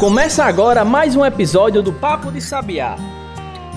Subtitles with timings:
[0.00, 2.96] Começa agora mais um episódio do Papo de Sabiá,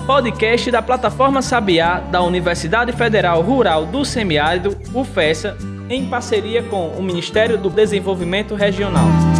[0.06, 5.54] podcast da plataforma Sabiá da Universidade Federal Rural do Semiárido, UFESA,
[5.90, 9.33] em parceria com o Ministério do Desenvolvimento Regional.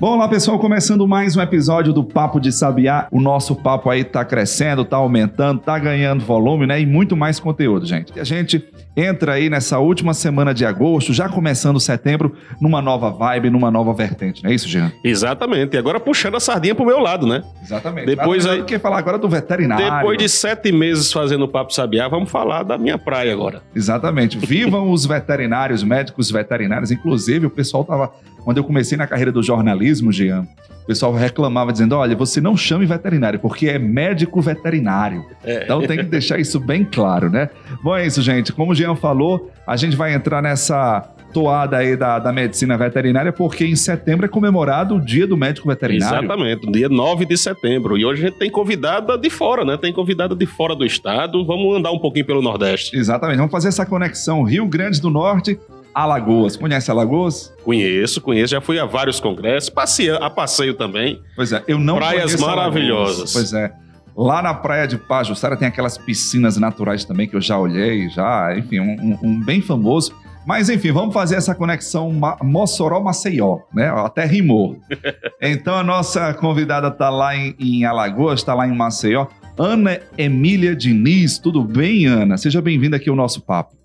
[0.00, 3.08] Bom, olá pessoal, começando mais um episódio do Papo de Sabiá.
[3.10, 6.80] O nosso papo aí tá crescendo, tá aumentando, tá ganhando volume, né?
[6.80, 8.12] E muito mais conteúdo, gente.
[8.14, 8.64] E a gente
[8.96, 13.92] entra aí nessa última semana de agosto, já começando setembro, numa nova vibe, numa nova
[13.92, 14.92] vertente, não é isso, Jean?
[15.02, 15.74] Exatamente.
[15.74, 17.42] E agora puxando a sardinha pro meu lado, né?
[17.60, 18.06] Exatamente.
[18.06, 18.62] Depois aí.
[18.62, 19.84] que falar agora do veterinário.
[19.84, 23.62] Depois de sete meses fazendo o Papo Sabiá, vamos falar da minha praia agora.
[23.74, 24.38] Exatamente.
[24.38, 26.92] Vivam os veterinários, médicos veterinários.
[26.92, 28.12] Inclusive, o pessoal tava
[28.44, 30.46] quando eu comecei na carreira do jornalismo, Jean,
[30.82, 35.24] o pessoal reclamava dizendo: olha, você não chame veterinário, porque é médico veterinário.
[35.44, 35.64] É.
[35.64, 37.50] Então tem que deixar isso bem claro, né?
[37.82, 38.52] Bom, é isso, gente.
[38.52, 43.32] Como o Jean falou, a gente vai entrar nessa toada aí da, da medicina veterinária,
[43.32, 46.24] porque em setembro é comemorado o Dia do Médico Veterinário.
[46.24, 47.98] Exatamente, dia 9 de setembro.
[47.98, 49.76] E hoje a gente tem convidada de fora, né?
[49.76, 51.44] Tem convidada de fora do estado.
[51.44, 52.96] Vamos andar um pouquinho pelo Nordeste.
[52.96, 55.58] Exatamente, vamos fazer essa conexão Rio Grande do Norte
[55.94, 56.56] Alagoas.
[56.56, 57.52] Conhece Alagoas?
[57.64, 58.52] Conheço, conheço.
[58.52, 61.20] Já fui a vários congressos, passei, a passeio também.
[61.34, 63.16] Pois é, eu não Praias maravilhosas.
[63.16, 63.32] Alagoas.
[63.32, 63.72] Pois é.
[64.16, 68.52] Lá na praia de Pajuçara tem aquelas piscinas naturais também que eu já olhei, já,
[68.58, 70.12] enfim, um, um, um bem famoso.
[70.44, 72.10] Mas enfim, vamos fazer essa conexão
[72.42, 73.90] Mossoró-Maceió, né?
[73.90, 74.80] Até rimou.
[75.40, 79.26] então a nossa convidada está lá em, em Alagoas, está lá em Maceió.
[79.58, 82.36] Ana Emília Diniz, tudo bem, Ana?
[82.36, 83.76] Seja bem-vinda aqui ao nosso papo.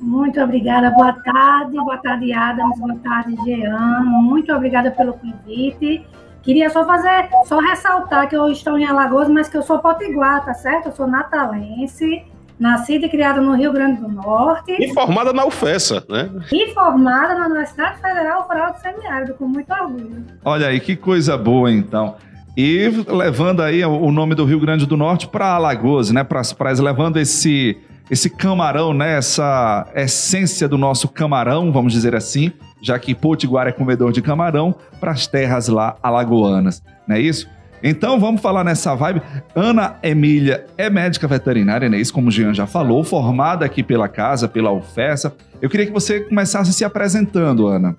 [0.00, 0.90] Muito obrigada.
[0.90, 4.02] Boa tarde, boa tarde, Adams, boa tarde, Jean.
[4.04, 6.06] Muito obrigada pelo convite.
[6.42, 10.44] Queria só fazer, só ressaltar que eu estou em Alagoas, mas que eu sou potiguar,
[10.44, 10.86] tá certo?
[10.86, 12.24] Eu sou natalense,
[12.58, 14.76] nascida e criada no Rio Grande do Norte.
[14.78, 16.30] E formada na UFESA, né?
[16.52, 20.24] E formada na Universidade Federal Rural do Semiárido, com muito orgulho.
[20.44, 22.14] Olha aí, que coisa boa, então
[22.60, 26.52] e levando aí o nome do Rio Grande do Norte para Alagoas, né, para as
[26.52, 27.78] praias, levando esse
[28.10, 29.18] esse camarão, né?
[29.18, 34.74] Essa essência do nosso camarão, vamos dizer assim, já que Potiguar é comedor de camarão,
[35.00, 37.48] para as terras lá alagoanas, não é isso?
[37.82, 39.22] Então vamos falar nessa vibe.
[39.54, 41.98] Ana Emília é médica veterinária, né?
[41.98, 45.34] Isso como o Jean já falou, formada aqui pela casa, pela UFESA.
[45.60, 47.96] Eu queria que você começasse se apresentando, Ana.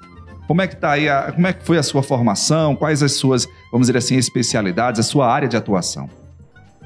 [0.47, 2.75] Como é que tá aí, a, como é que foi a sua formação?
[2.75, 6.09] Quais as suas, vamos dizer assim, especialidades, a sua área de atuação?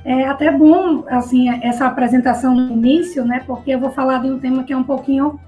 [0.05, 3.41] É até bom, assim, essa apresentação no início, né?
[3.45, 5.39] Porque eu vou falar de um tema que é um pouquinho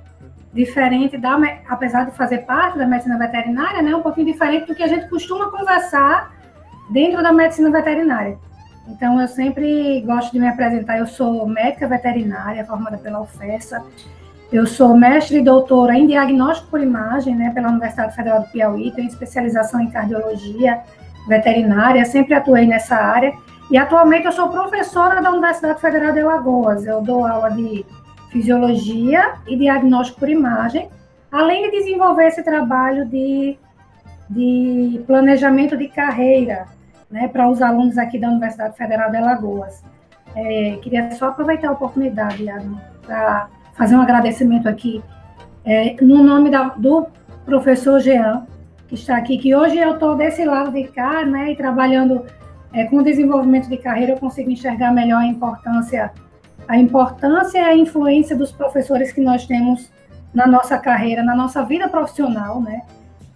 [0.54, 3.94] diferente da, apesar de fazer parte da medicina veterinária, né?
[3.94, 6.34] Um pouquinho diferente do que a gente costuma conversar
[6.90, 8.38] dentro da medicina veterinária.
[8.88, 11.00] Então, eu sempre gosto de me apresentar.
[11.00, 13.84] Eu sou médica veterinária, formada pela UFESA.
[14.52, 18.92] Eu sou mestre e doutora em diagnóstico por imagem, né, pela Universidade Federal do Piauí.
[18.92, 20.82] Tenho especialização em cardiologia
[21.28, 22.06] veterinária.
[22.06, 23.34] Sempre atuei nessa área.
[23.70, 26.86] E atualmente eu sou professora da Universidade Federal de Alagoas.
[26.86, 27.86] Eu dou aula de
[28.30, 30.90] fisiologia e diagnóstico por imagem,
[31.32, 33.58] além de desenvolver esse trabalho de,
[34.30, 36.66] de planejamento de carreira
[37.10, 39.84] né, para os alunos aqui da Universidade Federal de Alagoas.
[40.36, 42.46] É, queria só aproveitar a oportunidade,
[43.06, 45.02] para fazer um agradecimento aqui,
[45.64, 47.08] é, no nome da, do
[47.46, 48.46] professor Jean,
[48.88, 52.26] que está aqui, que hoje eu estou desse lado de cá, né, e trabalhando
[52.76, 56.12] é, com o desenvolvimento de carreira, eu consigo enxergar melhor a importância,
[56.68, 59.90] a importância e a influência dos professores que nós temos
[60.34, 62.82] na nossa carreira, na nossa vida profissional, né?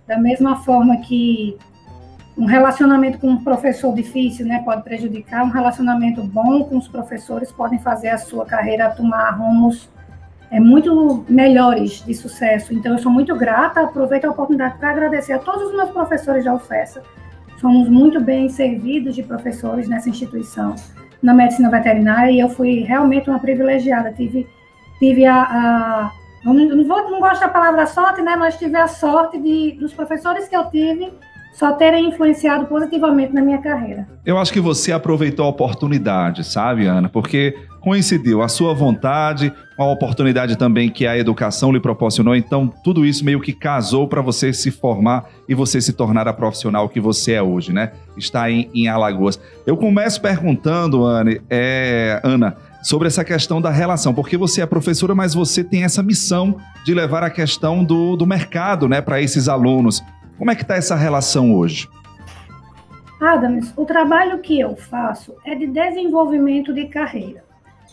[0.05, 1.57] Da mesma forma que
[2.37, 7.51] um relacionamento com um professor difícil, né, pode prejudicar, um relacionamento bom com os professores
[7.51, 9.89] podem fazer a sua carreira tomar rumos
[10.51, 12.73] é, muito melhores de sucesso.
[12.73, 16.45] Então, eu sou muito grata, aproveito a oportunidade para agradecer a todos os meus professores
[16.45, 17.03] da UFESA,
[17.59, 20.75] Somos muito bem servidos de professores nessa instituição,
[21.21, 24.13] na medicina veterinária, e eu fui realmente uma privilegiada.
[24.13, 24.47] Tive,
[24.97, 26.11] tive a, a
[26.43, 28.35] não, vou, não gosto da palavra sorte, né?
[28.35, 31.11] Mas tive a sorte de, dos professores que eu tive
[31.53, 34.07] só terem influenciado positivamente na minha carreira.
[34.25, 37.09] Eu acho que você aproveitou a oportunidade, sabe, Ana?
[37.09, 42.35] Porque coincidiu a sua vontade, a oportunidade também que a educação lhe proporcionou.
[42.35, 46.33] Então, tudo isso meio que casou para você se formar e você se tornar a
[46.33, 47.91] profissional que você é hoje, né?
[48.17, 49.39] Está em, em Alagoas.
[49.65, 55.15] Eu começo perguntando, Ana, é, Ana, sobre essa questão da relação, porque você é professora,
[55.15, 59.47] mas você tem essa missão de levar a questão do, do mercado, né, para esses
[59.47, 60.03] alunos.
[60.39, 61.89] Como é que está essa relação hoje?
[63.21, 67.43] Adams, o trabalho que eu faço é de desenvolvimento de carreira.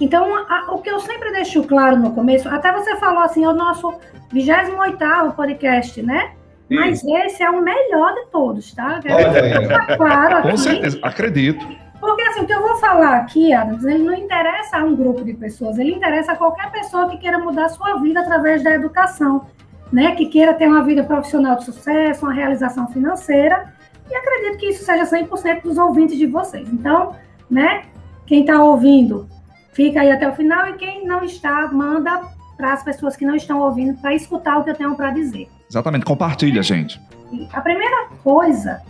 [0.00, 3.48] Então, a, o que eu sempre deixo claro no começo, até você falou assim, é
[3.48, 3.92] o nosso
[4.32, 6.32] 28º podcast, né?
[6.70, 9.00] Mas esse é o melhor de todos, tá?
[9.04, 11.66] Olha claro aqui, Com certeza, acredito.
[11.98, 15.24] Porque assim, o que eu vou falar aqui, Adams, ele não interessa a um grupo
[15.24, 19.46] de pessoas, ele interessa a qualquer pessoa que queira mudar sua vida através da educação,
[19.92, 20.14] né?
[20.14, 23.72] Que queira ter uma vida profissional de sucesso, uma realização financeira.
[24.10, 26.68] E acredito que isso seja 100% dos ouvintes de vocês.
[26.72, 27.14] Então,
[27.50, 27.84] né?
[28.26, 29.28] Quem está ouvindo,
[29.72, 30.66] fica aí até o final.
[30.68, 32.22] E quem não está, manda
[32.56, 35.48] para as pessoas que não estão ouvindo para escutar o que eu tenho para dizer.
[35.68, 37.00] Exatamente, compartilha, gente.
[37.52, 38.80] A primeira coisa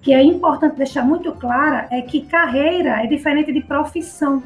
[0.00, 4.42] que é importante deixar muito clara é que carreira é diferente de profissão,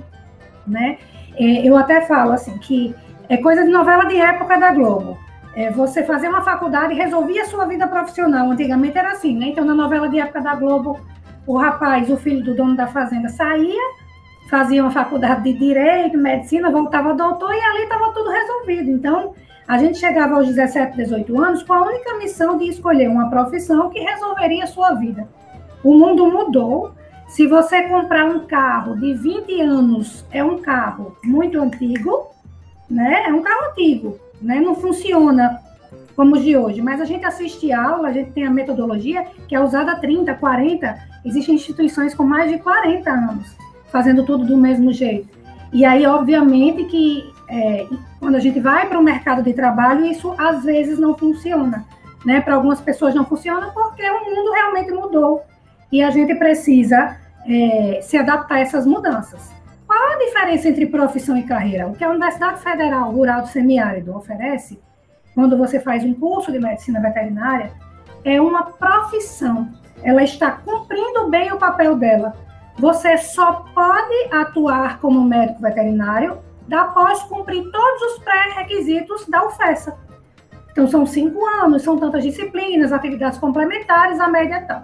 [0.67, 0.99] né?
[1.35, 2.95] É, eu até falo assim que
[3.29, 5.19] é coisa de novela de época da Globo.
[5.57, 8.51] É, você fazer uma faculdade e resolvia a sua vida profissional.
[8.51, 9.47] Antigamente era assim, né?
[9.47, 11.01] Então, na novela de época da Globo,
[11.47, 13.83] o rapaz, o filho do dono da fazenda, saía,
[14.51, 18.91] fazia uma faculdade de direito, medicina, voltava doutor e ali estava tudo resolvido.
[18.91, 19.35] Então,
[19.67, 23.89] a gente chegava aos 17, 18 anos com a única missão de escolher uma profissão
[23.89, 25.27] que resolveria a sua vida.
[25.83, 26.93] O mundo mudou.
[27.29, 32.29] Se você comprar um carro de 20 anos, é um carro muito antigo,
[32.89, 33.25] né?
[33.27, 34.61] É um carro antigo, né?
[34.61, 35.61] Não funciona
[36.15, 39.55] como os de hoje, mas a gente assiste aula, a gente tem a metodologia que
[39.55, 43.57] é usada há 30, 40, existem instituições com mais de 40 anos
[43.91, 45.29] fazendo tudo do mesmo jeito.
[45.73, 47.87] E aí, obviamente, que é,
[48.21, 51.85] quando a gente vai para o mercado de trabalho, isso às vezes não funciona.
[52.25, 52.41] Né?
[52.41, 55.43] Para algumas pessoas não funciona porque o mundo realmente mudou
[55.93, 57.17] e a gente precisa
[57.47, 59.51] é, se adaptar a essas mudanças.
[60.37, 61.89] Diferença entre profissão e carreira?
[61.89, 64.79] O que a Universidade Federal Rural do Semiárido oferece,
[65.35, 67.73] quando você faz um curso de medicina veterinária,
[68.23, 69.73] é uma profissão.
[70.03, 72.35] Ela está cumprindo bem o papel dela.
[72.79, 76.39] Você só pode atuar como médico veterinário
[76.71, 79.97] após cumprir todos os pré-requisitos da UFESA.
[80.71, 84.83] Então, são cinco anos, são tantas disciplinas, atividades complementares, a média tal.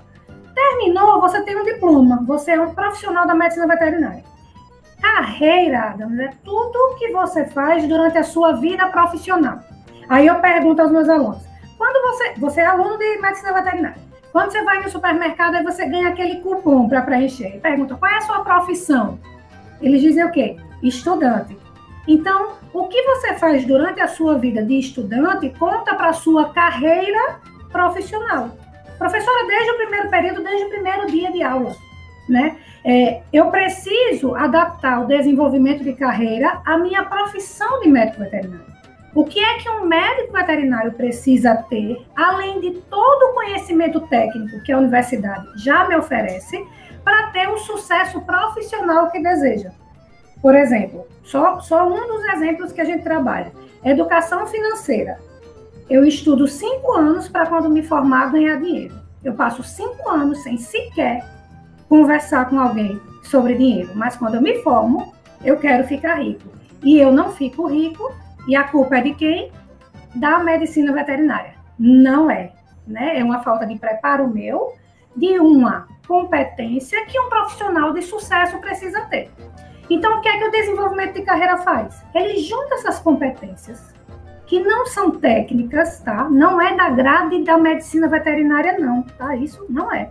[0.54, 4.31] Terminou, você tem um diploma, você é um profissional da medicina veterinária.
[5.02, 9.58] Carreira, Adams, é tudo que você faz durante a sua vida profissional.
[10.08, 11.42] Aí eu pergunto aos meus alunos:
[11.76, 14.00] quando você, você é aluno de medicina veterinária,
[14.30, 17.60] quando você vai no supermercado, aí você ganha aquele cupom para preencher.
[17.60, 19.18] Pergunta: qual é a sua profissão?
[19.80, 20.56] Eles dizem o quê?
[20.82, 21.58] Estudante.
[22.06, 26.52] Então, o que você faz durante a sua vida de estudante conta para a sua
[26.52, 27.40] carreira
[27.70, 28.50] profissional.
[28.98, 31.74] Professora, desde o primeiro período, desde o primeiro dia de aula,
[32.32, 32.56] né?
[32.84, 38.72] É, eu preciso adaptar o desenvolvimento de carreira à minha profissão de médico veterinário.
[39.14, 44.62] O que é que um médico veterinário precisa ter, além de todo o conhecimento técnico
[44.62, 46.66] que a universidade já me oferece,
[47.04, 49.70] para ter o sucesso profissional que deseja?
[50.40, 53.52] Por exemplo, só, só um dos exemplos que a gente trabalha:
[53.84, 55.18] educação financeira.
[55.90, 58.94] Eu estudo cinco anos para quando me formar ganhar dinheiro.
[59.22, 61.22] Eu passo cinco anos sem sequer
[61.92, 65.12] conversar com alguém sobre dinheiro, mas quando eu me formo,
[65.44, 66.48] eu quero ficar rico.
[66.82, 68.10] E eu não fico rico,
[68.48, 69.52] e a culpa é de quem?
[70.14, 71.52] Da medicina veterinária.
[71.78, 72.50] Não é.
[72.86, 73.18] Né?
[73.18, 74.72] É uma falta de preparo meu,
[75.14, 79.30] de uma competência que um profissional de sucesso precisa ter.
[79.90, 82.02] Então, o que é que o desenvolvimento de carreira faz?
[82.14, 83.92] Ele junta essas competências
[84.46, 86.26] que não são técnicas, tá?
[86.30, 89.36] Não é da grade da medicina veterinária, não, tá?
[89.36, 90.10] Isso não é.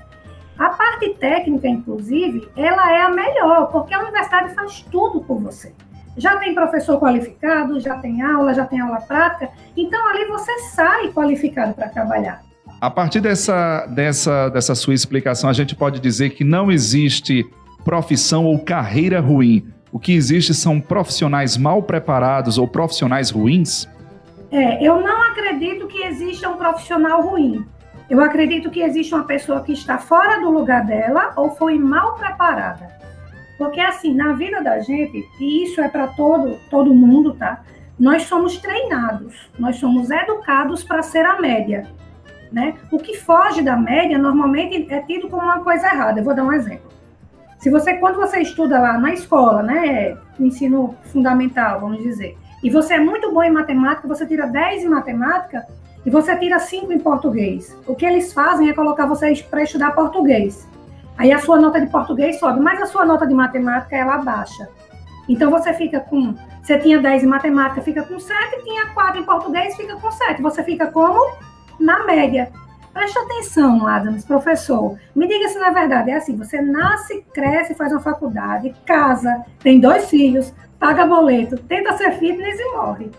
[0.62, 5.74] A parte técnica, inclusive, ela é a melhor, porque a universidade faz tudo por você.
[6.16, 11.08] Já tem professor qualificado, já tem aula, já tem aula prática, então ali você sai
[11.08, 12.44] qualificado para trabalhar.
[12.80, 17.44] A partir dessa, dessa, dessa sua explicação, a gente pode dizer que não existe
[17.84, 19.68] profissão ou carreira ruim.
[19.92, 23.90] O que existe são profissionais mal preparados ou profissionais ruins?
[24.52, 27.66] É, eu não acredito que exista um profissional ruim.
[28.12, 32.16] Eu acredito que existe uma pessoa que está fora do lugar dela ou foi mal
[32.16, 32.90] preparada.
[33.58, 37.62] Porque assim, na vida da gente, e isso é para todo todo mundo, tá?
[37.98, 41.88] Nós somos treinados, nós somos educados para ser a média,
[42.52, 42.76] né?
[42.92, 46.20] O que foge da média normalmente é tido como uma coisa errada.
[46.20, 46.92] Eu vou dar um exemplo.
[47.60, 52.96] Se você quando você estuda lá na escola, né, ensino fundamental, vamos dizer, e você
[52.96, 55.66] é muito bom em matemática, você tira 10 em matemática
[56.06, 57.78] e você tira 5 em português.
[57.88, 60.68] O que eles fazem é colocar vocês para estudar português.
[61.18, 64.68] Aí a sua nota de português sobe, mas a sua nota de matemática ela baixa.
[65.30, 66.34] Então você fica com.
[66.64, 70.42] Você tinha 10 em matemática, fica com 7, tinha 4 em português, fica com 7.
[70.42, 71.36] Você fica como?
[71.80, 72.52] Na média.
[72.94, 74.98] Preste atenção, Adams, professor.
[75.16, 76.12] Me diga se não é verdade.
[76.12, 81.96] É assim: você nasce, cresce, faz uma faculdade, casa, tem dois filhos, paga boleto, tenta
[81.98, 83.12] ser fitness e morre.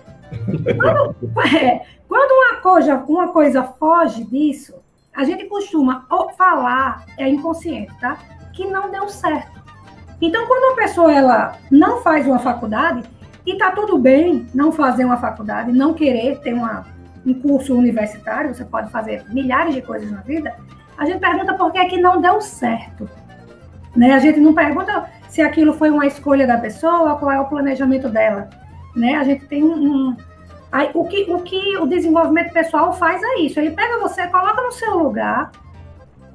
[0.76, 1.16] Quando,
[1.56, 4.74] é, Quando uma coisa, uma coisa foge disso,
[5.14, 8.18] a gente costuma falar, é inconsciente, tá?
[8.52, 9.62] Que não deu certo.
[10.20, 13.02] Então, quando uma pessoa ela não faz uma faculdade,
[13.46, 16.86] e tá tudo bem não fazer uma faculdade, não querer ter uma,
[17.26, 20.54] um curso universitário, você pode fazer milhares de coisas na vida,
[20.96, 23.08] a gente pergunta por que é que não deu certo.
[23.96, 24.12] Né?
[24.12, 28.08] A gente não pergunta se aquilo foi uma escolha da pessoa, qual é o planejamento
[28.08, 28.48] dela.
[28.94, 29.16] Né?
[29.16, 30.16] A gente tem um, um
[30.72, 33.60] Aí, o, que, o que o desenvolvimento pessoal faz é isso.
[33.60, 35.52] Ele pega você, coloca no seu lugar.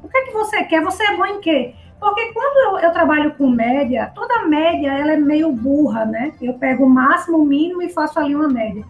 [0.04, 0.84] O que é que você quer?
[0.84, 1.74] Você é bom em quê?
[2.00, 6.34] Porque quando eu, eu, trabalho com média, toda média ela é meio burra, né?
[6.40, 8.86] Eu pego o máximo, o mínimo e faço ali uma média.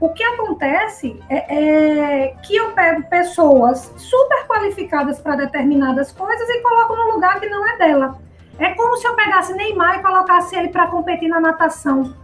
[0.00, 6.62] O que acontece é, é que eu pego pessoas super qualificadas para determinadas coisas e
[6.62, 8.18] coloco no lugar que não é dela.
[8.58, 12.21] É como se eu pegasse Neymar e colocasse ele para competir na natação.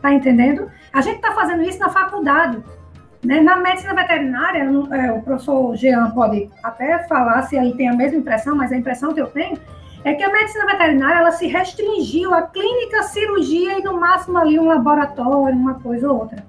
[0.00, 0.70] Tá entendendo?
[0.92, 2.62] A gente está fazendo isso na faculdade.
[3.22, 3.40] Né?
[3.40, 8.18] Na medicina veterinária, é, o professor Jean pode até falar se ele tem a mesma
[8.18, 9.58] impressão, mas a impressão que eu tenho
[10.04, 14.58] é que a medicina veterinária ela se restringiu à clínica, cirurgia e no máximo ali
[14.58, 16.42] um laboratório, uma coisa ou outra.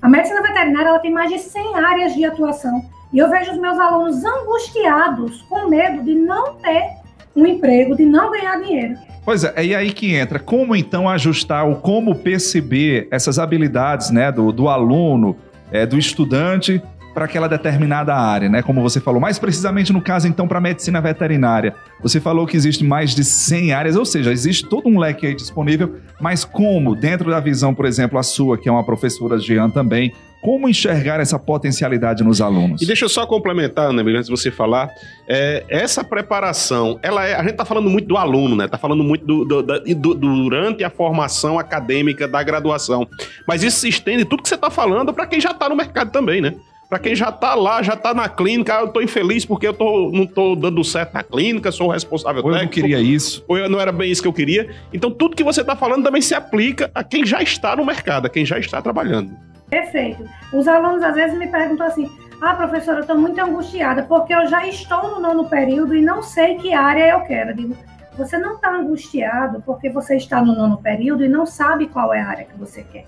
[0.00, 2.82] A medicina veterinária ela tem mais de 100 áreas de atuação
[3.12, 7.03] e eu vejo os meus alunos angustiados, com medo de não ter
[7.34, 8.94] um emprego, de não ganhar dinheiro.
[9.24, 10.38] Pois é, é aí que entra.
[10.38, 15.36] Como então ajustar ou como perceber essas habilidades né, do, do aluno,
[15.72, 16.82] é, do estudante,
[17.14, 18.60] para aquela determinada área, né?
[18.60, 21.72] Como você falou, mais precisamente no caso então para medicina veterinária.
[22.02, 25.34] Você falou que existe mais de 100 áreas, ou seja, existe todo um leque aí
[25.34, 29.70] disponível, mas como dentro da visão, por exemplo, a sua, que é uma professora Jean
[29.70, 30.12] também,
[30.44, 32.82] como enxergar essa potencialidade nos alunos?
[32.82, 34.90] E deixa eu só complementar, né, antes de você falar,
[35.26, 38.66] é, essa preparação, ela é, a gente está falando muito do aluno, né?
[38.66, 43.08] Está falando muito do, do, do, durante a formação acadêmica da graduação,
[43.48, 46.12] mas isso se estende tudo que você está falando para quem já está no mercado
[46.12, 46.54] também, né?
[46.90, 49.72] Para quem já está lá, já está na clínica, ah, eu estou infeliz porque eu
[49.72, 52.80] tô, não estou dando certo na clínica, sou o responsável ou técnico.
[52.80, 53.42] eu não queria isso.
[53.48, 54.68] Ou eu não era bem isso que eu queria.
[54.92, 58.26] Então, tudo que você está falando também se aplica a quem já está no mercado,
[58.26, 59.34] a quem já está trabalhando.
[59.68, 60.24] Perfeito.
[60.52, 64.46] Os alunos às vezes me perguntam assim: ah, professora, eu estou muito angustiada porque eu
[64.46, 67.50] já estou no nono período e não sei que área eu quero.
[67.50, 67.76] Eu digo,
[68.16, 72.20] você não está angustiado porque você está no nono período e não sabe qual é
[72.20, 73.06] a área que você quer.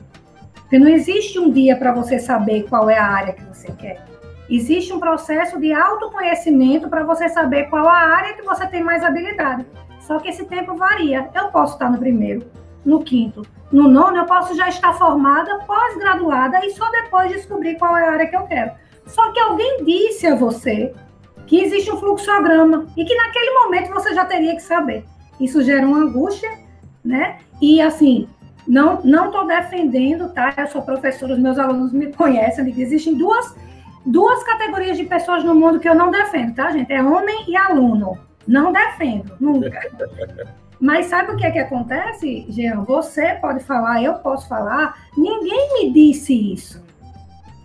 [0.55, 4.05] Porque não existe um dia para você saber qual é a área que você quer.
[4.49, 9.05] Existe um processo de autoconhecimento para você saber qual a área que você tem mais
[9.05, 9.67] habilidade.
[10.01, 11.29] Só que esse tempo varia.
[11.35, 12.49] Eu posso estar no primeiro,
[12.87, 17.97] no quinto, no nono, eu posso já estar formada, pós-graduada e só depois descobrir qual
[17.97, 18.71] é a área que eu quero.
[19.07, 20.95] Só que alguém disse a você
[21.47, 25.05] que existe um fluxograma e que naquele momento você já teria que saber.
[25.41, 26.51] Isso gera uma angústia,
[27.05, 27.39] né?
[27.61, 28.29] E assim,
[28.67, 30.55] não não estou defendendo, tá?
[30.57, 33.55] Eu sou professora, os meus alunos me conhecem, que existem duas
[34.05, 36.93] duas categorias de pessoas no mundo que eu não defendo, tá, gente?
[36.93, 38.17] É homem e aluno.
[38.47, 39.81] Não defendo, nunca.
[40.81, 42.83] Mas sabe o que é que acontece, Jean?
[42.83, 44.95] Você pode falar, eu posso falar.
[45.17, 46.85] Ninguém me disse isso.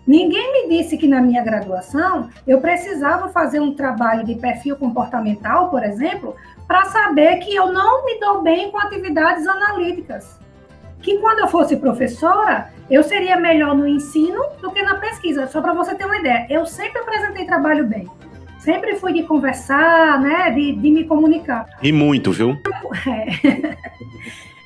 [0.06, 5.70] Ninguém me disse que na minha graduação eu precisava fazer um trabalho de perfil comportamental,
[5.70, 6.34] por exemplo,
[6.66, 10.40] para saber que eu não me dou bem com atividades analíticas.
[11.00, 15.46] Que quando eu fosse professora, eu seria melhor no ensino do que na pesquisa.
[15.46, 18.08] Só para você ter uma ideia, eu sempre apresentei trabalho bem
[18.62, 21.66] sempre fui de conversar, né, de, de me comunicar.
[21.82, 22.56] E muito, viu?
[23.06, 23.76] É.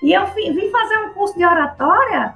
[0.03, 2.35] E eu vim fazer um curso de oratória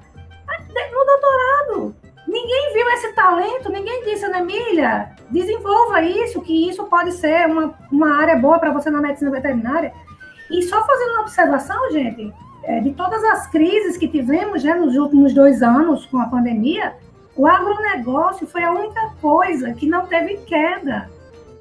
[0.93, 1.95] no doutorado.
[2.27, 7.75] Ninguém viu esse talento, ninguém disse, Ana Emília, desenvolva isso, que isso pode ser uma,
[7.91, 9.93] uma área boa para você na medicina veterinária.
[10.51, 12.33] E só fazendo uma observação, gente,
[12.65, 16.95] é, de todas as crises que tivemos né, nos últimos dois anos com a pandemia,
[17.37, 21.11] o agronegócio foi a única coisa que não teve queda.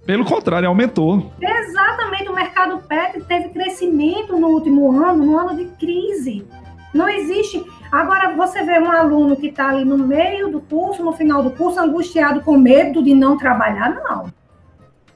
[0.09, 1.31] Pelo contrário, aumentou.
[1.39, 6.47] Exatamente, o mercado pet teve crescimento no último ano, no ano de crise.
[6.91, 7.63] Não existe.
[7.91, 11.51] Agora, você vê um aluno que está ali no meio do curso, no final do
[11.51, 14.33] curso, angustiado com medo de não trabalhar, não.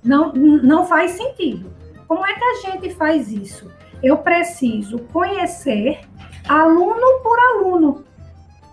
[0.03, 1.73] Não, não faz sentido.
[2.07, 3.71] Como é que a gente faz isso?
[4.03, 6.01] Eu preciso conhecer
[6.47, 8.03] aluno por aluno,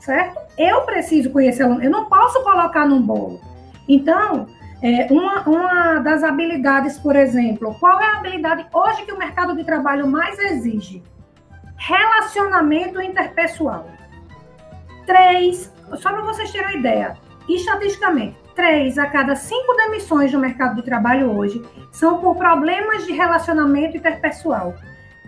[0.00, 0.38] certo?
[0.58, 1.82] Eu preciso conhecer aluno.
[1.82, 3.40] Eu não posso colocar num bolo.
[3.88, 4.46] Então,
[4.82, 9.54] é, uma, uma das habilidades, por exemplo, qual é a habilidade hoje que o mercado
[9.54, 11.02] de trabalho mais exige?
[11.76, 13.88] Relacionamento interpessoal.
[15.06, 17.16] Três, só para vocês terem uma ideia,
[17.48, 23.12] estatisticamente, três a cada cinco demissões no mercado de trabalho hoje são por problemas de
[23.12, 24.74] relacionamento interpessoal.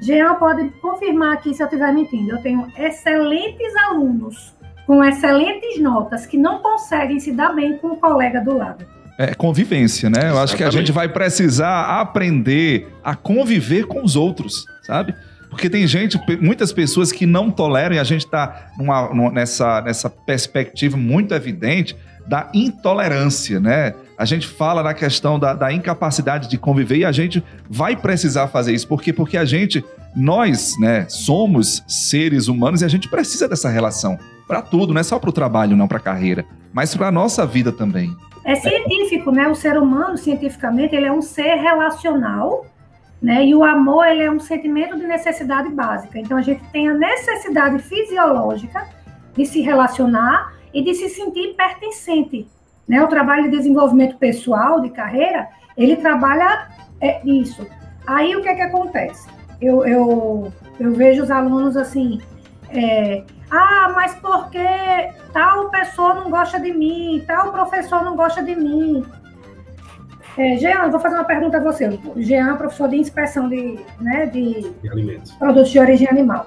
[0.00, 2.32] Jean pode confirmar aqui se eu estiver mentindo.
[2.32, 4.56] Eu tenho excelentes alunos
[4.87, 9.01] com excelentes notas que não conseguem se dar bem com o colega do lado.
[9.19, 10.31] É convivência, né?
[10.31, 15.14] Eu acho que a gente vai precisar aprender a conviver com os outros, sabe?
[15.50, 18.73] Porque tem gente, muitas pessoas que não toleram, e a gente está
[19.33, 21.95] nessa, nessa perspectiva muito evidente
[22.26, 23.95] da intolerância, né?
[24.16, 28.49] A gente fala na questão da, da, incapacidade de conviver e a gente vai precisar
[28.49, 28.88] fazer isso.
[28.88, 29.12] Por quê?
[29.12, 34.62] Porque a gente, nós, né, somos seres humanos e a gente precisa dessa relação para
[34.62, 37.46] tudo, não é só para o trabalho, não para a carreira, mas para a nossa
[37.46, 38.14] vida também.
[38.44, 39.46] É científico, né?
[39.49, 42.66] O ser humano, cientificamente, ele é um ser relacional
[43.22, 43.46] né?
[43.46, 46.18] E o amor ele é um sentimento de necessidade básica.
[46.18, 48.88] Então a gente tem a necessidade fisiológica
[49.32, 52.49] de se relacionar e de se sentir pertencente.
[52.88, 53.00] Né?
[53.00, 56.68] O trabalho de desenvolvimento pessoal, de carreira, ele trabalha
[57.00, 57.64] é, isso.
[58.04, 59.28] Aí o que é que acontece?
[59.61, 62.20] Eu, eu, eu vejo os alunos assim,
[62.70, 63.22] é,
[63.52, 64.59] ah, mas porque
[65.32, 69.04] tal pessoa não gosta de mim, tal professor não gosta de mim,
[70.37, 71.99] é, Jean, vou fazer uma pergunta a você.
[72.16, 75.32] Jean é professor de inspeção de, né, de, de alimentos.
[75.32, 76.47] produtos de origem animal.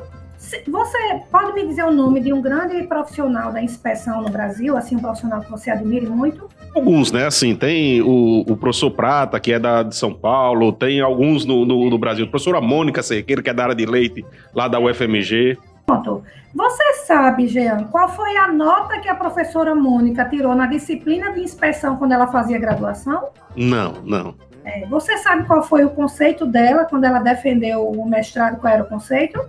[0.67, 4.95] Você pode me dizer o nome de um grande profissional da inspeção no Brasil, assim,
[4.95, 6.47] um profissional que você admire muito?
[6.75, 7.25] Alguns, né?
[7.25, 11.65] Assim, tem o, o professor Prata, que é da, de São Paulo, tem alguns no,
[11.65, 12.25] no, no Brasil.
[12.25, 15.57] A professora Mônica Cerqueira, que é da área de leite, lá da UFMG.
[15.85, 16.23] Pronto.
[16.53, 21.41] Você sabe, Jean, qual foi a nota que a professora Mônica tirou na disciplina de
[21.41, 23.29] inspeção quando ela fazia graduação?
[23.55, 24.35] Não, não.
[24.63, 28.59] É, você sabe qual foi o conceito dela quando ela defendeu o mestrado?
[28.59, 29.39] Qual era o conceito?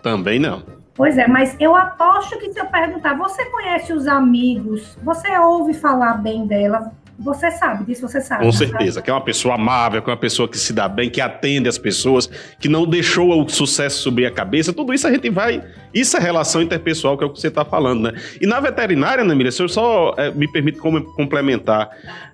[0.00, 0.62] Também não.
[0.94, 4.96] Pois é, mas eu aposto que se eu perguntar, você conhece os amigos?
[5.02, 6.92] Você ouve falar bem dela?
[7.18, 8.44] Você sabe disso, você sabe.
[8.44, 9.04] Com certeza, sabe?
[9.04, 11.68] que é uma pessoa amável, que é uma pessoa que se dá bem, que atende
[11.68, 12.28] as pessoas,
[12.60, 14.72] que não deixou o sucesso subir a cabeça.
[14.72, 15.62] Tudo isso a gente vai.
[15.94, 18.20] Isso é relação interpessoal, que é o que você está falando, né?
[18.40, 21.88] E na veterinária, né, Miriam, se eu só é, me permite complementar,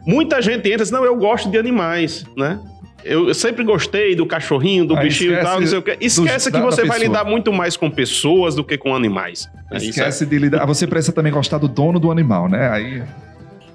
[0.05, 2.59] muita gente entra e diz: não, eu gosto de animais, né?
[3.05, 5.97] Eu, eu, sempre gostei do cachorrinho, do ah, bichinho e tal, não sei o que.
[6.01, 9.49] Esquece do, que você vai lidar muito mais com pessoas do que com animais.
[9.73, 10.27] É Esquece é...
[10.27, 10.65] de lidar.
[10.67, 12.71] Você precisa também gostar do dono do animal, né?
[12.71, 13.03] Aí.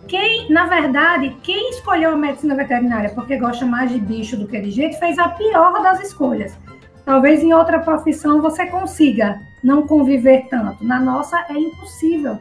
[0.08, 4.60] Quem, na verdade, quem escolheu a medicina veterinária porque gosta mais de bicho do que
[4.60, 6.58] de gente, fez a pior das escolhas.
[7.04, 10.84] Talvez em outra profissão você consiga não conviver tanto.
[10.84, 12.40] Na nossa é impossível,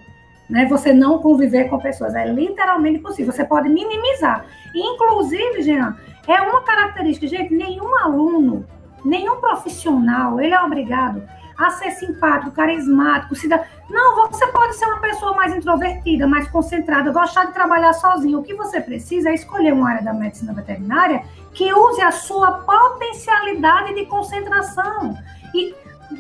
[0.49, 0.67] né?
[0.67, 3.33] Você não conviver com pessoas, é literalmente impossível.
[3.33, 4.45] Você pode minimizar.
[4.75, 5.97] Inclusive, Jean,
[6.29, 8.65] é uma característica, gente, nenhum aluno,
[9.05, 11.23] nenhum profissional, ele é obrigado
[11.57, 13.65] a ser simpático, carismático, cidadão.
[13.89, 18.41] Não, você pode ser uma pessoa mais introvertida, mais concentrada, gostar de trabalhar sozinho.
[18.41, 21.23] O que você precisa é escolher uma área da medicina veterinária
[21.55, 25.17] que use a sua potencialidade de concentração.
[25.55, 25.75] E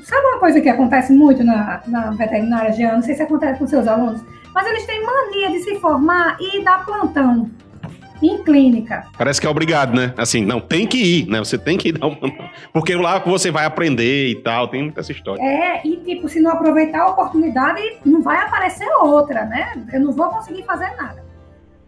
[0.05, 2.94] sabe uma coisa que acontece muito na, na veterinária, Jean?
[2.94, 4.22] Não sei se acontece com seus alunos,
[4.55, 7.51] mas eles têm mania de se formar e dar plantão
[8.23, 9.07] em clínica.
[9.17, 10.15] Parece que é obrigado, né?
[10.17, 11.39] Assim, não, tem que ir, né?
[11.39, 12.17] Você tem que ir dar um...
[12.73, 15.43] Porque lá você vai aprender e tal, tem muita essa história.
[15.43, 19.85] É, e tipo, se não aproveitar a oportunidade, não vai aparecer outra, né?
[19.93, 21.25] Eu não vou conseguir fazer nada.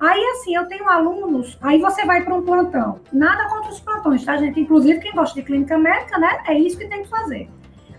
[0.01, 3.01] Aí, assim, eu tenho alunos, aí você vai para um plantão.
[3.13, 4.61] Nada contra os plantões, tá, gente?
[4.61, 6.39] Inclusive, quem gosta de clínica médica, né?
[6.47, 7.49] É isso que tem que fazer.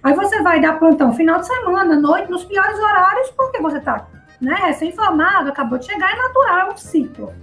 [0.01, 4.07] Aí você vai dar plantão final de semana, noite, nos piores horários, porque você tá,
[4.39, 7.33] né, recém-formado, acabou de chegar, é natural, é um ciclo.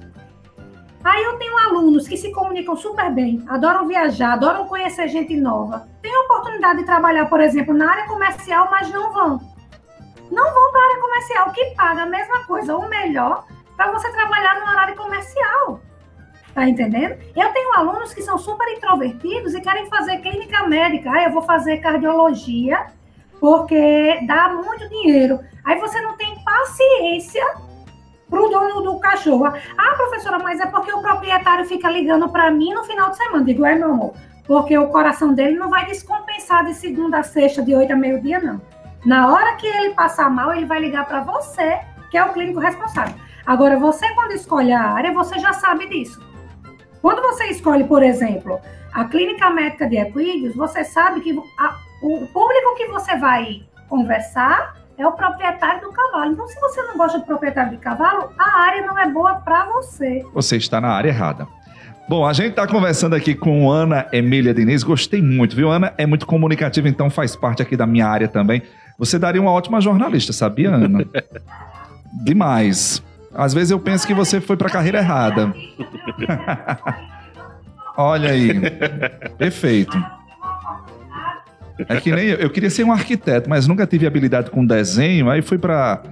[1.05, 5.89] Aí eu tenho alunos que se comunicam super bem, adoram viajar, adoram conhecer gente nova.
[6.03, 9.41] Tem a oportunidade de trabalhar, por exemplo, na área comercial, mas não vão.
[10.31, 13.45] Não vão para a área comercial, que paga a mesma coisa ou melhor
[13.77, 15.81] para você trabalhar no horário comercial.
[16.55, 17.21] Tá entendendo?
[17.37, 21.11] Eu tenho alunos que são super introvertidos e querem fazer clínica médica.
[21.13, 22.87] Ah, eu vou fazer cardiologia
[23.39, 25.39] porque dá muito dinheiro.
[25.65, 27.45] Aí você não tem paciência
[28.29, 29.47] pro dono do cachorro.
[29.47, 33.45] Ah, professora, mas é porque o proprietário fica ligando para mim no final de semana.
[33.45, 34.15] Digo, é, meu amor,
[34.47, 38.41] porque o coração dele não vai descompensar de segunda a sexta, de oito a meio-dia,
[38.41, 38.61] não.
[39.05, 42.59] Na hora que ele passar mal, ele vai ligar para você, que é o clínico
[42.59, 43.15] responsável.
[43.47, 46.21] Agora, você, quando escolhe a área, você já sabe disso.
[47.01, 48.61] Quando você escolhe, por exemplo,
[48.93, 54.75] a clínica médica de equídeos, você sabe que a, o público que você vai conversar
[54.99, 56.33] é o proprietário do cavalo.
[56.33, 59.67] Então, se você não gosta do proprietário de cavalo, a área não é boa para
[59.67, 60.25] você.
[60.33, 61.47] Você está na área errada.
[62.09, 64.85] Bom, a gente está conversando aqui com Ana Emília Diniz.
[64.85, 65.71] Gostei muito, viu?
[65.71, 68.63] Ana é muito comunicativa, então faz parte aqui da minha área também.
[68.99, 71.05] Você daria uma ótima jornalista, sabia, Ana?
[72.25, 73.03] Demais.
[73.35, 75.53] Às vezes eu penso que você foi para a carreira errada.
[77.99, 78.53] Olha aí.
[79.37, 80.03] Perfeito.
[81.89, 85.29] É que nem eu, eu queria ser um arquiteto, mas nunca tive habilidade com desenho,
[85.29, 86.03] aí fui para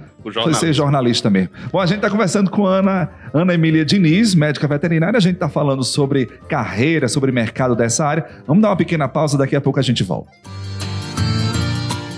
[0.53, 1.49] ser jornalista mesmo.
[1.71, 5.17] Bom, a gente está conversando com Ana, Ana Emília Diniz, médica veterinária.
[5.17, 8.25] A gente está falando sobre carreira, sobre mercado dessa área.
[8.45, 10.31] Vamos dar uma pequena pausa, daqui a pouco a gente volta.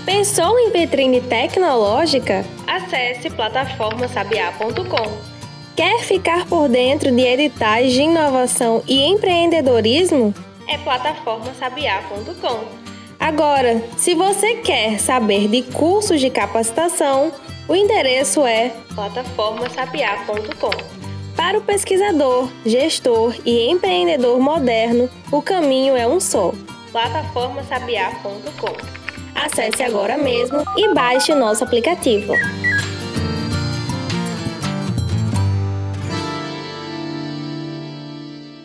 [0.04, 2.44] Pensou em vitrine tecnológica?
[2.66, 5.38] Acesse plataformasabiá.com.
[5.76, 10.34] Quer ficar por dentro de editais de inovação e empreendedorismo?
[10.66, 12.87] É plataformasabiá.com.
[13.18, 17.32] Agora, se você quer saber de cursos de capacitação,
[17.66, 20.70] o endereço é plataformasabiá.com.
[21.36, 26.52] Para o pesquisador, gestor e empreendedor moderno, o caminho é um só:
[26.92, 28.76] plataformasabiá.com.
[29.34, 32.32] Acesse agora mesmo e baixe o nosso aplicativo.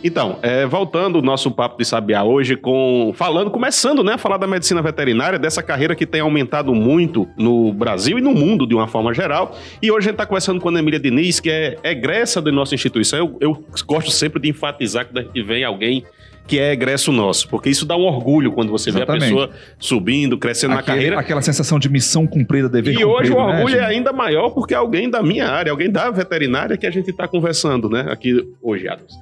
[0.06, 4.36] Então, é, voltando o nosso papo de sabiá hoje com falando, começando, né, a falar
[4.36, 8.74] da medicina veterinária, dessa carreira que tem aumentado muito no Brasil e no mundo de
[8.74, 9.56] uma forma geral.
[9.80, 12.74] E hoje a gente está conversando com a Emília Diniz, que é egressa da nossa
[12.74, 13.18] instituição.
[13.18, 16.04] Eu, eu gosto sempre de enfatizar que vem alguém
[16.46, 19.20] que é egresso nosso, porque isso dá um orgulho quando você Exatamente.
[19.20, 21.18] vê a pessoa subindo, crescendo Aquele, na carreira.
[21.18, 23.10] Aquela sensação de missão cumprida, dever e cumprido.
[23.10, 25.72] E hoje o né, orgulho né, é ainda maior porque é alguém da minha área,
[25.72, 29.14] alguém da veterinária que a gente está conversando, né, aqui hoje, Adams.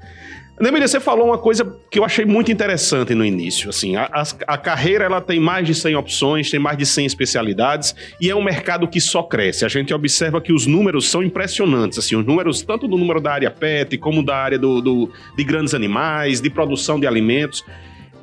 [0.60, 3.70] Nemília, você falou uma coisa que eu achei muito interessante no início.
[3.70, 4.22] Assim, a, a,
[4.54, 8.36] a, carreira ela tem mais de 100 opções, tem mais de 100 especialidades e é
[8.36, 9.64] um mercado que só cresce.
[9.64, 11.98] A gente observa que os números são impressionantes.
[11.98, 15.42] Assim, os números tanto do número da área pet como da área do, do de
[15.42, 17.64] grandes animais, de produção de alimentos.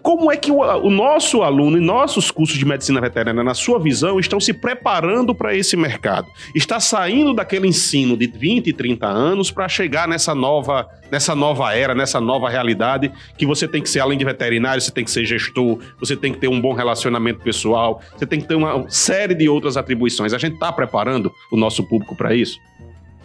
[0.09, 3.77] Como é que o, o, nosso aluno e nossos cursos de medicina veterinária, na sua
[3.77, 6.27] visão, estão se preparando para esse mercado?
[6.55, 11.93] Está saindo daquele ensino de 20, 30 anos para chegar nessa nova, nessa nova era,
[11.93, 15.25] nessa nova realidade, que você tem que ser, além de veterinário, você tem que ser
[15.25, 19.35] gestor, você tem que ter um bom relacionamento pessoal, você tem que ter uma série
[19.35, 20.33] de outras atribuições.
[20.33, 22.57] A gente está preparando o nosso público para isso?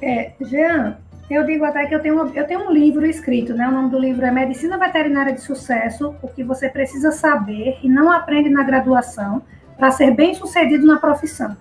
[0.02, 0.98] É, Jean,
[1.34, 3.68] eu digo até que eu tenho, eu tenho um livro escrito, né?
[3.68, 7.88] O nome do livro é Medicina Veterinária de Sucesso, o que você precisa saber e
[7.88, 9.42] não aprende na graduação
[9.76, 11.56] para ser bem sucedido na profissão.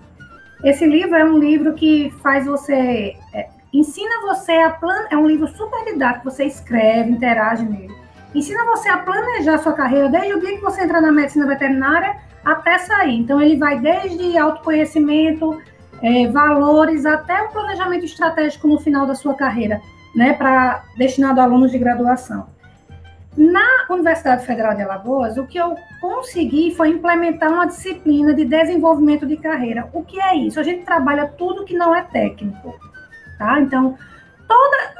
[0.62, 3.16] Esse livro é um livro que faz você.
[3.32, 5.08] É, ensina você a planejar.
[5.10, 7.94] É um livro super didático, você escreve, interage nele.
[8.34, 12.16] Ensina você a planejar sua carreira desde o dia que você entra na medicina veterinária
[12.44, 13.18] até sair.
[13.18, 15.60] Então, ele vai desde autoconhecimento,
[16.04, 19.80] é, valores, até o planejamento estratégico no final da sua carreira,
[20.14, 22.46] né, para destinado a alunos de graduação.
[23.34, 29.26] Na Universidade Federal de Alagoas, o que eu consegui foi implementar uma disciplina de desenvolvimento
[29.26, 29.88] de carreira.
[29.92, 30.60] O que é isso?
[30.60, 32.78] A gente trabalha tudo que não é técnico,
[33.38, 33.58] tá?
[33.60, 33.96] Então,
[34.46, 34.94] toda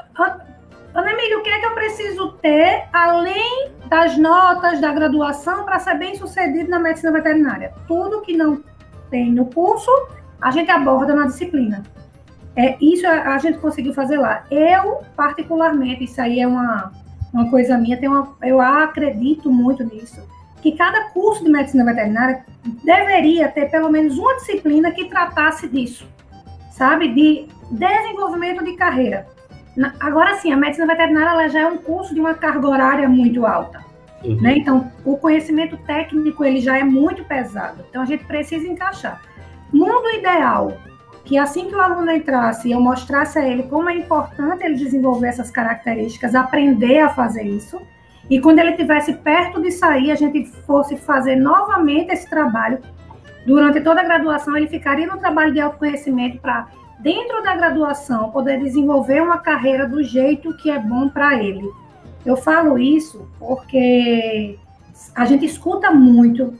[0.94, 5.98] Ana o que é que eu preciso ter além das notas da graduação para ser
[5.98, 7.74] bem sucedido na medicina veterinária?
[7.86, 8.62] Tudo que não
[9.10, 9.90] tem no curso
[10.44, 11.83] a gente aborda na disciplina.
[12.54, 14.44] É, isso a, a gente conseguiu fazer lá.
[14.50, 16.92] Eu, particularmente, isso aí é uma,
[17.33, 20.22] uma coisa minha, tem uma, eu acredito muito nisso,
[20.61, 22.44] que cada curso de medicina veterinária
[22.85, 26.07] deveria ter pelo menos uma disciplina que tratasse disso,
[26.70, 27.09] sabe?
[27.09, 29.26] De desenvolvimento de carreira.
[29.98, 33.46] Agora sim, a medicina veterinária ela já é um curso de uma carga horária muito
[33.46, 33.83] alta.
[34.22, 34.40] Uhum.
[34.42, 34.59] Né?
[34.59, 37.83] Então, o conhecimento técnico ele já é muito pesado.
[37.88, 39.20] Então, a gente precisa encaixar.
[39.74, 40.72] Mundo ideal,
[41.24, 45.26] que assim que o aluno entrasse, eu mostrasse a ele como é importante ele desenvolver
[45.26, 47.80] essas características, aprender a fazer isso,
[48.30, 52.78] e quando ele estivesse perto de sair, a gente fosse fazer novamente esse trabalho.
[53.44, 56.68] Durante toda a graduação, ele ficaria no trabalho de autoconhecimento para,
[57.00, 61.68] dentro da graduação, poder desenvolver uma carreira do jeito que é bom para ele.
[62.24, 64.56] Eu falo isso porque
[65.16, 66.54] a gente escuta muito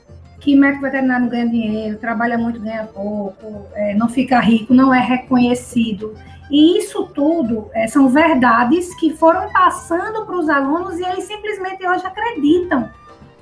[0.45, 4.93] que médico veterinário não ganha dinheiro, trabalha muito, ganha pouco, é, não fica rico, não
[4.93, 6.13] é reconhecido.
[6.51, 11.85] E isso tudo é, são verdades que foram passando para os alunos e eles simplesmente
[11.87, 12.91] hoje acreditam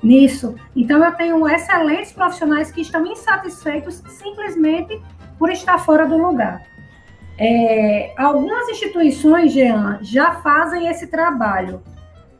[0.02, 0.54] nisso.
[0.74, 4.98] Então, eu tenho excelentes profissionais que estão insatisfeitos simplesmente
[5.38, 6.62] por estar fora do lugar.
[7.36, 11.82] É, algumas instituições, Jean, já fazem esse trabalho.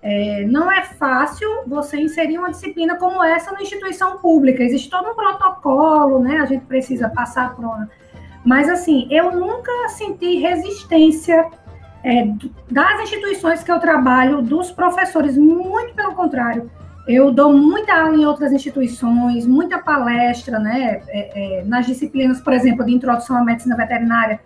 [0.07, 4.63] É, não é fácil você inserir uma disciplina como essa na instituição pública.
[4.63, 6.41] Existe todo um protocolo, né?
[6.41, 7.89] A gente precisa passar por uma.
[8.45, 11.49] Mas, assim, eu nunca senti resistência
[12.05, 12.29] é,
[12.71, 16.71] das instituições que eu trabalho, dos professores, muito pelo contrário.
[17.09, 21.01] Eu dou muita aula em outras instituições, muita palestra, né?
[21.09, 24.39] É, é nas disciplinas, por exemplo, de introdução à medicina veterinária.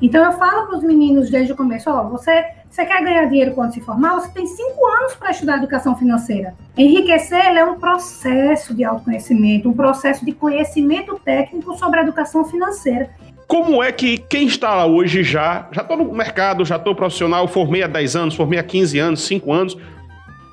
[0.00, 3.52] Então, eu falo para os meninos desde o começo: ó, você Você quer ganhar dinheiro
[3.52, 4.14] quando se formar?
[4.14, 6.54] Você tem cinco anos para estudar educação financeira.
[6.74, 13.10] Enriquecer é um processo de autoconhecimento, um processo de conhecimento técnico sobre a educação financeira.
[13.46, 17.46] Como é que quem está lá hoje já, já estou no mercado, já estou profissional,
[17.46, 19.76] formei há 10 anos, formei há 15 anos, 5 anos,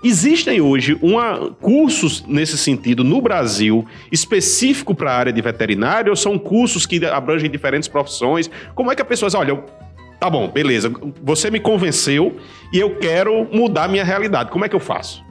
[0.02, 6.16] Existem hoje uma, cursos nesse sentido no Brasil específico para a área de veterinário ou
[6.16, 8.50] são cursos que abrangem diferentes profissões?
[8.74, 9.62] Como é que a pessoa diz, olha,
[10.20, 12.38] tá bom, beleza, você me convenceu
[12.74, 14.52] e eu quero mudar minha realidade.
[14.52, 15.24] Como é que eu faço?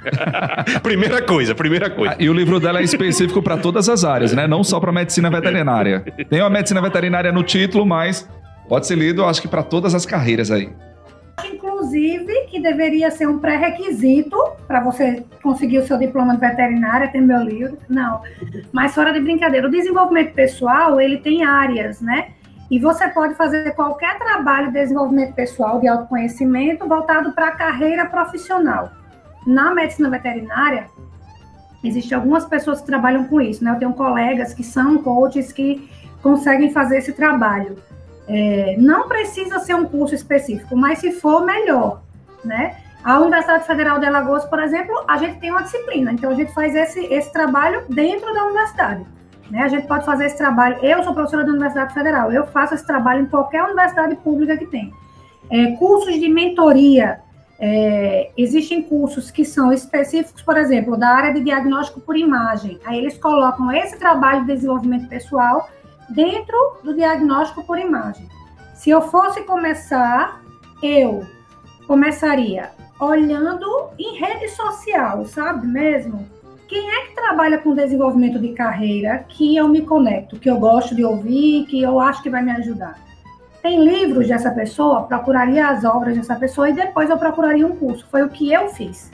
[0.82, 2.14] primeira coisa, primeira coisa.
[2.14, 4.46] Ah, e o livro dela é específico para todas as áreas, né?
[4.46, 6.00] Não só para medicina veterinária.
[6.28, 8.28] Tem uma medicina veterinária no título, mas
[8.68, 10.70] pode ser lido, acho que para todas as carreiras aí
[11.90, 17.20] inclusive, que deveria ser um pré-requisito para você conseguir o seu diploma de veterinária, ter
[17.20, 17.78] meu livro.
[17.88, 18.20] Não,
[18.72, 22.28] mas fora de brincadeira, o desenvolvimento pessoal, ele tem áreas, né?
[22.70, 28.06] E você pode fazer qualquer trabalho de desenvolvimento pessoal, de autoconhecimento, voltado para a carreira
[28.06, 28.90] profissional.
[29.44, 30.88] Na medicina veterinária,
[31.82, 33.72] existem algumas pessoas que trabalham com isso, né?
[33.72, 35.90] Eu tenho colegas que são coaches que
[36.22, 37.76] conseguem fazer esse trabalho.
[38.28, 42.02] É, não precisa ser um curso específico, mas se for, melhor,
[42.44, 42.76] né?
[43.02, 46.52] A Universidade Federal de Alagoas, por exemplo, a gente tem uma disciplina, então a gente
[46.52, 49.04] faz esse, esse trabalho dentro da universidade.
[49.50, 49.62] Né?
[49.62, 50.78] A gente pode fazer esse trabalho.
[50.82, 54.66] Eu sou professora da Universidade Federal, eu faço esse trabalho em qualquer universidade pública que
[54.66, 54.94] tem.
[55.50, 57.20] É, cursos de mentoria,
[57.58, 62.78] é, existem cursos que são específicos, por exemplo, da área de diagnóstico por imagem.
[62.84, 65.68] Aí eles colocam esse trabalho de desenvolvimento pessoal
[66.08, 68.26] dentro do diagnóstico por imagem.
[68.74, 70.40] Se eu fosse começar,
[70.82, 71.26] eu
[71.86, 76.26] começaria olhando em rede social, sabe mesmo?
[76.70, 80.94] Quem é que trabalha com desenvolvimento de carreira que eu me conecto, que eu gosto
[80.94, 82.96] de ouvir, que eu acho que vai me ajudar?
[83.60, 88.06] Tem livros dessa pessoa, procuraria as obras dessa pessoa e depois eu procuraria um curso.
[88.08, 89.10] Foi o que eu fiz.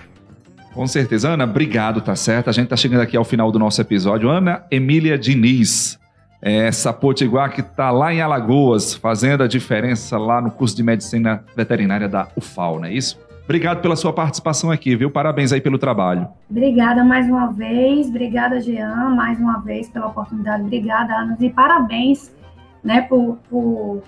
[0.74, 1.30] Com certeza.
[1.30, 2.50] Ana, obrigado, tá certo?
[2.50, 4.28] A gente tá chegando aqui ao final do nosso episódio.
[4.28, 5.98] Ana Emília Diniz,
[6.42, 10.82] é, essa potiguar que está lá em Alagoas, fazendo a diferença lá no curso de
[10.82, 13.18] medicina veterinária da UFAL, não é isso?
[13.46, 15.08] Obrigado pela sua participação aqui, viu?
[15.08, 16.26] Parabéns aí pelo trabalho.
[16.50, 20.64] Obrigada mais uma vez, obrigada, Jean, mais uma vez pela oportunidade.
[20.64, 22.34] Obrigada, Ana, e parabéns
[22.82, 24.02] né, por, por,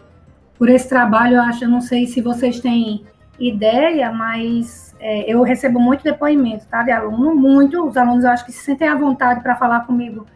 [0.58, 1.36] por esse trabalho.
[1.36, 3.04] Eu acho, eu não sei se vocês têm
[3.38, 7.86] ideia, mas é, eu recebo muito depoimento, tá, de aluno, muito.
[7.86, 10.26] Os alunos, eu acho que se sentem à vontade para falar comigo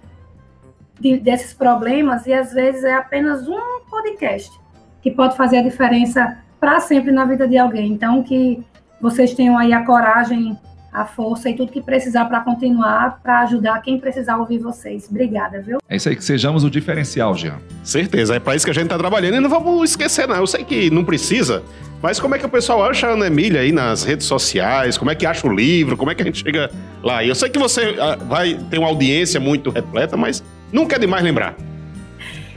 [1.01, 4.57] de, desses problemas e às vezes é apenas um podcast
[5.03, 7.91] que pode fazer a diferença para sempre na vida de alguém.
[7.91, 8.65] Então, que
[9.03, 10.57] vocês tenham aí a coragem,
[10.93, 15.09] a força e tudo que precisar para continuar, para ajudar quem precisar ouvir vocês.
[15.11, 15.79] Obrigada, viu?
[15.89, 17.59] É isso aí, que sejamos o diferencial, Jean.
[17.83, 19.37] Certeza, é para isso que a gente está trabalhando.
[19.37, 20.37] E não vamos esquecer, não.
[20.37, 21.63] Eu sei que não precisa,
[22.01, 24.97] mas como é que o pessoal acha a Ana Emília aí nas redes sociais?
[24.97, 25.97] Como é que acha o livro?
[25.97, 26.71] Como é que a gente chega
[27.03, 27.25] lá?
[27.25, 31.23] Eu sei que você ah, vai ter uma audiência muito repleta, mas Nunca é demais
[31.23, 31.55] lembrar.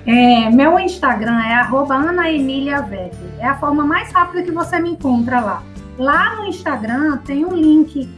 [0.07, 3.17] É, meu Instagram é @anaemiliavete.
[3.39, 5.63] É a forma mais rápida que você me encontra lá.
[5.97, 8.09] Lá no Instagram tem um link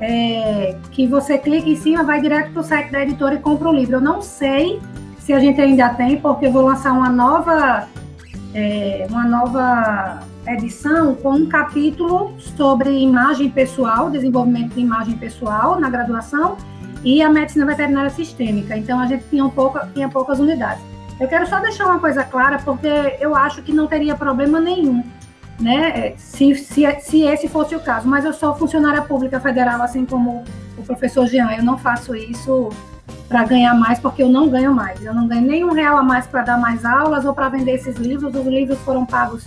[0.00, 3.68] é, que você clica em cima, vai direto para o site da editora e compra
[3.68, 3.96] o livro.
[3.96, 4.80] Eu não sei
[5.18, 7.86] se a gente ainda tem, porque eu vou lançar uma nova,
[8.54, 15.90] é, uma nova edição com um capítulo sobre imagem pessoal, desenvolvimento de imagem pessoal na
[15.90, 16.56] graduação
[17.04, 18.76] e a medicina veterinária sistêmica.
[18.76, 19.52] Então a gente tinha, um
[19.92, 20.82] tinha poucas unidades.
[21.20, 22.88] Eu quero só deixar uma coisa clara, porque
[23.20, 25.02] eu acho que não teria problema nenhum,
[25.60, 26.14] né?
[26.16, 28.08] Se, se, se esse fosse o caso.
[28.08, 30.44] Mas eu sou funcionária pública federal, assim como
[30.76, 31.50] o professor Jean.
[31.52, 32.70] Eu não faço isso
[33.28, 35.04] para ganhar mais, porque eu não ganho mais.
[35.04, 37.96] Eu não ganho nenhum real a mais para dar mais aulas ou para vender esses
[37.96, 38.34] livros.
[38.34, 39.44] Os livros foram pagos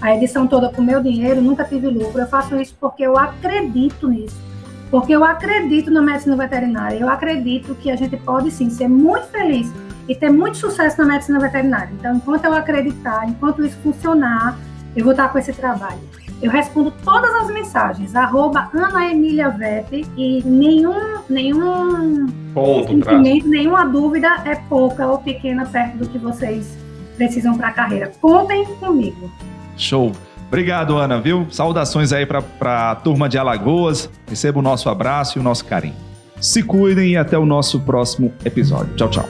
[0.00, 2.20] a edição toda com meu dinheiro, nunca tive lucro.
[2.20, 4.52] Eu faço isso porque eu acredito nisso
[4.92, 9.26] porque eu acredito na medicina veterinária, eu acredito que a gente pode sim ser muito
[9.28, 9.72] feliz
[10.06, 11.88] e ter muito sucesso na medicina veterinária.
[11.98, 14.58] Então, enquanto eu acreditar, enquanto isso funcionar,
[14.96, 16.00] eu vou estar com esse trabalho.
[16.42, 24.42] Eu respondo todas as mensagens, arroba Ana Emília Vete, e nenhum, nenhum Ponto, nenhuma dúvida
[24.44, 26.76] é pouca ou pequena perto do que vocês
[27.16, 28.12] precisam para a carreira.
[28.20, 29.30] Contem comigo.
[29.76, 30.12] Show!
[30.48, 31.46] Obrigado, Ana, viu?
[31.48, 34.10] Saudações aí para a turma de Alagoas.
[34.28, 35.96] Receba o nosso abraço e o nosso carinho.
[36.38, 38.94] Se cuidem e até o nosso próximo episódio.
[38.94, 39.28] Tchau, tchau.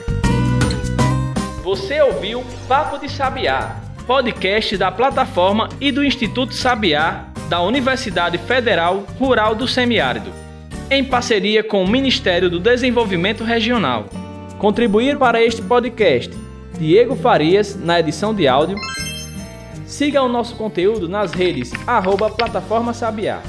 [1.63, 9.05] Você ouviu Papo de Sabiá, podcast da plataforma e do Instituto Sabiá da Universidade Federal
[9.19, 10.31] Rural do Semiárido,
[10.89, 14.05] em parceria com o Ministério do Desenvolvimento Regional.
[14.59, 16.31] Contribuir para este podcast
[16.79, 18.77] Diego Farias na edição de áudio
[19.93, 23.43] Siga o nosso conteúdo nas redes arroba Plataforma Sabiá.